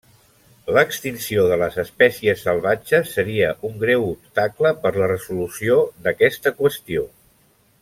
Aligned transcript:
L'extinció 0.75 1.43
de 1.51 1.57
les 1.63 1.77
espècies 1.83 2.41
salvatges 2.47 3.13
seria 3.19 3.51
un 3.71 3.77
greu 3.85 4.07
obstacle 4.09 4.73
per 4.87 4.93
la 4.97 5.11
resolució 5.13 5.79
d'aquesta 6.09 6.55
qüestió. 6.65 7.07